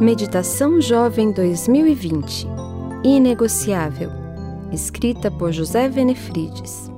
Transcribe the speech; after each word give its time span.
Meditação 0.00 0.78
Jovem 0.78 1.32
2020 1.32 2.46
Inegociável 3.02 4.10
Escrita 4.70 5.30
por 5.30 5.52
José 5.52 5.88
Venefrides 5.88 6.90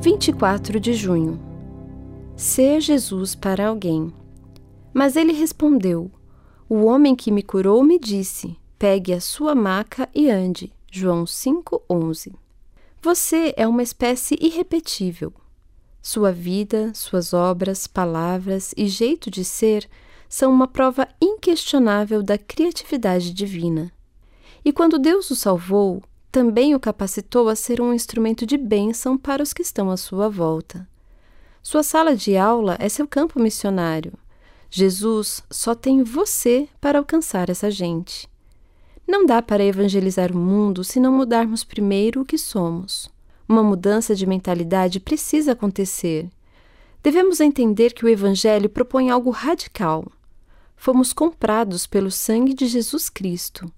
24 0.00 0.78
de 0.78 0.94
junho 0.94 1.40
Ser 2.36 2.80
Jesus 2.80 3.34
para 3.34 3.66
alguém. 3.66 4.12
Mas 4.94 5.16
ele 5.16 5.32
respondeu: 5.32 6.10
O 6.68 6.84
homem 6.84 7.16
que 7.16 7.32
me 7.32 7.42
curou 7.42 7.82
me 7.82 7.98
disse: 7.98 8.56
Pegue 8.78 9.12
a 9.12 9.20
sua 9.20 9.54
maca 9.54 10.08
e 10.14 10.30
ande. 10.30 10.72
João 10.92 11.24
5:11. 11.24 12.32
Você 13.02 13.52
é 13.56 13.66
uma 13.66 13.82
espécie 13.82 14.38
irrepetível. 14.40 15.32
Sua 16.00 16.30
vida, 16.30 16.92
suas 16.94 17.34
obras, 17.34 17.88
palavras 17.88 18.72
e 18.76 18.86
jeito 18.86 19.28
de 19.28 19.44
ser 19.44 19.88
são 20.30 20.52
uma 20.52 20.68
prova 20.68 21.08
inquestionável 21.20 22.22
da 22.22 22.38
criatividade 22.38 23.34
divina. 23.34 23.92
E 24.64 24.72
quando 24.72 24.96
Deus 24.96 25.28
o 25.28 25.34
salvou, 25.34 26.00
também 26.30 26.72
o 26.72 26.78
capacitou 26.78 27.48
a 27.48 27.56
ser 27.56 27.80
um 27.80 27.92
instrumento 27.92 28.46
de 28.46 28.56
bênção 28.56 29.18
para 29.18 29.42
os 29.42 29.52
que 29.52 29.60
estão 29.60 29.90
à 29.90 29.96
sua 29.96 30.28
volta. 30.28 30.88
Sua 31.60 31.82
sala 31.82 32.14
de 32.14 32.36
aula 32.36 32.76
é 32.78 32.88
seu 32.88 33.08
campo 33.08 33.40
missionário. 33.40 34.12
Jesus 34.70 35.42
só 35.50 35.74
tem 35.74 36.04
você 36.04 36.68
para 36.80 37.00
alcançar 37.00 37.50
essa 37.50 37.68
gente. 37.68 38.30
Não 39.08 39.26
dá 39.26 39.42
para 39.42 39.64
evangelizar 39.64 40.30
o 40.30 40.38
mundo 40.38 40.84
se 40.84 41.00
não 41.00 41.12
mudarmos 41.12 41.64
primeiro 41.64 42.20
o 42.20 42.24
que 42.24 42.38
somos. 42.38 43.10
Uma 43.48 43.64
mudança 43.64 44.14
de 44.14 44.24
mentalidade 44.26 45.00
precisa 45.00 45.52
acontecer. 45.52 46.30
Devemos 47.02 47.40
entender 47.40 47.92
que 47.92 48.04
o 48.04 48.08
Evangelho 48.08 48.70
propõe 48.70 49.10
algo 49.10 49.30
radical 49.30 50.04
fomos 50.80 51.12
comprados 51.12 51.86
pelo 51.86 52.10
sangue 52.10 52.54
de 52.54 52.66
Jesus 52.66 53.10
Cristo. 53.10 53.70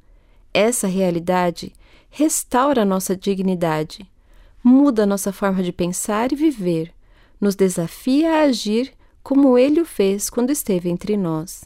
Essa 0.55 0.87
realidade 0.87 1.73
restaura 2.09 2.85
nossa 2.85 3.17
dignidade, 3.17 4.09
muda 4.63 5.05
nossa 5.05 5.33
forma 5.33 5.65
de 5.65 5.73
pensar 5.73 6.31
e 6.31 6.37
viver, 6.37 6.95
nos 7.41 7.57
desafia 7.57 8.35
a 8.35 8.43
agir 8.43 8.93
como 9.21 9.59
ele 9.59 9.81
o 9.81 9.85
fez 9.85 10.31
quando 10.31 10.51
esteve 10.51 10.91
entre 10.91 11.17
nós. 11.17 11.65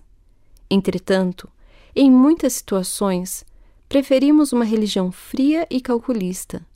Entretanto, 0.70 1.46
em 1.94 2.10
muitas 2.10 2.54
situações, 2.54 3.44
preferimos 3.90 4.54
uma 4.54 4.64
religião 4.64 5.12
fria 5.12 5.66
e 5.68 5.82
calculista. 5.82 6.66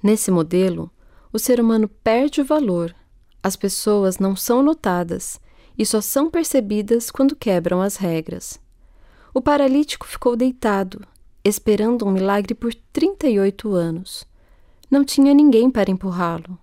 Nesse 0.00 0.30
modelo, 0.30 0.92
o 1.32 1.40
ser 1.40 1.58
humano 1.58 1.88
perde 1.88 2.40
o 2.40 2.44
valor, 2.44 2.94
as 3.42 3.56
pessoas 3.56 4.20
não 4.20 4.36
são 4.36 4.62
notadas 4.62 5.40
e 5.78 5.84
só 5.84 6.00
são 6.00 6.30
percebidas 6.30 7.10
quando 7.10 7.36
quebram 7.36 7.80
as 7.80 7.96
regras. 7.96 8.58
O 9.34 9.40
paralítico 9.40 10.06
ficou 10.06 10.36
deitado, 10.36 11.00
esperando 11.44 12.06
um 12.06 12.10
milagre 12.10 12.54
por 12.54 12.74
38 12.92 13.72
anos. 13.74 14.26
Não 14.90 15.04
tinha 15.04 15.34
ninguém 15.34 15.70
para 15.70 15.90
empurrá-lo. 15.90 16.58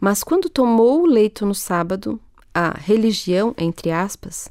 Mas 0.00 0.22
quando 0.22 0.48
tomou 0.48 1.02
o 1.02 1.06
leito 1.06 1.44
no 1.44 1.54
sábado, 1.54 2.20
a 2.54 2.70
religião, 2.70 3.54
entre 3.58 3.90
aspas, 3.90 4.50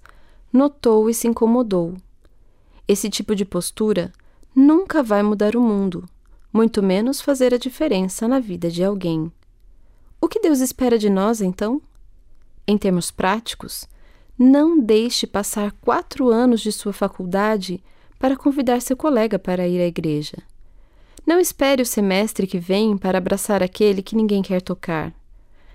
notou 0.52 1.10
e 1.10 1.14
se 1.14 1.28
incomodou. 1.28 1.96
Esse 2.88 3.10
tipo 3.10 3.36
de 3.36 3.46
postura 3.46 4.12
nunca 4.56 5.04
vai 5.04 5.22
mudar 5.22 5.56
o 5.56 5.62
mundo, 5.62 6.06
muito 6.52 6.82
menos 6.82 7.22
fazer 7.22 7.54
a 7.54 7.58
diferença 7.58 8.28
na 8.28 8.40
vida 8.40 8.70
de 8.70 8.84
alguém. 8.84 9.32
O 10.20 10.28
que 10.28 10.40
Deus 10.40 10.60
espera 10.60 10.98
de 10.98 11.10
nós, 11.10 11.42
então? 11.42 11.82
Em 12.68 12.78
termos 12.78 13.12
práticos, 13.12 13.88
não 14.38 14.80
deixe 14.80 15.26
passar 15.26 15.72
quatro 15.82 16.30
anos 16.30 16.62
de 16.62 16.72
sua 16.72 16.94
faculdade 16.94 17.84
para 18.20 18.38
convidar 18.38 18.82
seu 18.82 18.96
colega 18.96 19.40
para 19.40 19.68
ir 19.68 19.82
à 19.82 19.88
igreja. 19.88 20.38
Não 21.26 21.40
espere 21.40 21.82
o 21.82 21.86
semestre 21.86 22.46
que 22.46 22.60
vem 22.60 22.98
para 22.98 23.18
abraçar 23.18 23.64
aquele 23.64 24.02
que 24.02 24.16
ninguém 24.16 24.42
quer 24.42 24.62
tocar. 24.62 25.14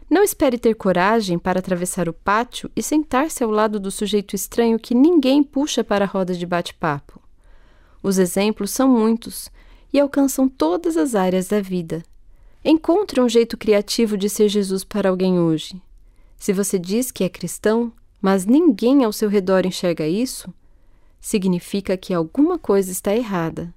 Não 0.09 0.23
espere 0.23 0.59
ter 0.59 0.75
coragem 0.75 1.39
para 1.39 1.59
atravessar 1.59 2.09
o 2.09 2.13
pátio 2.13 2.71
e 2.77 2.83
sentar-se 2.83 3.43
ao 3.43 3.51
lado 3.51 3.81
do 3.81 3.91
sujeito 3.91 4.37
estranho 4.37 4.79
que 4.79 4.95
ninguém 4.95 5.43
puxa 5.43 5.83
para 5.83 6.05
a 6.05 6.09
roda 6.09 6.35
de 6.35 6.47
bate-papo. 6.47 7.21
Os 8.03 8.19
exemplos 8.19 8.71
são 8.71 8.89
muitos 8.89 9.51
e 9.93 9.99
alcançam 9.99 10.49
todas 10.49 10.97
as 10.97 11.15
áreas 11.15 11.49
da 11.49 11.61
vida. 11.61 12.03
Encontre 12.65 13.21
um 13.21 13.29
jeito 13.29 13.57
criativo 13.57 14.17
de 14.17 14.29
ser 14.29 14.49
Jesus 14.49 14.85
para 14.85 15.09
alguém 15.09 15.39
hoje. 15.39 15.81
Se 16.37 16.53
você 16.53 16.79
diz 16.79 17.11
que 17.11 17.25
é 17.25 17.29
cristão, 17.29 17.93
mas 18.23 18.47
ninguém 18.47 19.05
ao 19.05 19.13
seu 19.13 19.29
redor 19.29 19.67
enxerga 19.67 20.07
isso, 20.07 20.55
significa 21.21 21.97
que 21.97 22.15
alguma 22.15 22.57
coisa 22.57 22.93
está 22.93 23.15
errada. 23.15 23.75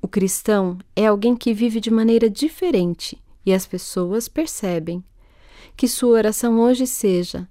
O 0.00 0.06
cristão 0.06 0.78
é 0.94 1.06
alguém 1.06 1.36
que 1.36 1.52
vive 1.52 1.80
de 1.80 1.90
maneira 1.90 2.30
diferente 2.30 3.20
e 3.44 3.52
as 3.52 3.66
pessoas 3.66 4.28
percebem. 4.28 5.02
Que 5.76 5.88
sua 5.88 6.10
oração 6.10 6.60
hoje 6.60 6.86
seja: 6.86 7.46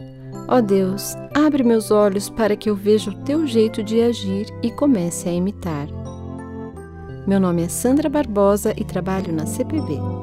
Ó 0.47 0.57
oh 0.57 0.61
Deus, 0.61 1.15
abre 1.33 1.63
meus 1.63 1.91
olhos 1.91 2.29
para 2.29 2.55
que 2.55 2.69
eu 2.69 2.75
veja 2.75 3.11
o 3.11 3.23
teu 3.23 3.47
jeito 3.47 3.83
de 3.83 4.01
agir 4.01 4.47
e 4.61 4.71
comece 4.71 5.27
a 5.27 5.33
imitar. 5.33 5.87
Meu 7.27 7.39
nome 7.39 7.63
é 7.63 7.69
Sandra 7.69 8.09
Barbosa 8.09 8.73
e 8.77 8.83
trabalho 8.83 9.33
na 9.33 9.45
CPB. 9.45 10.20